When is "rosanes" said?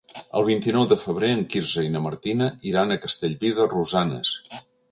3.77-4.33